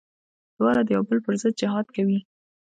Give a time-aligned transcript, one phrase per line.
[0.57, 2.19] دواړه د يو بل پر ضد جهاد کوي.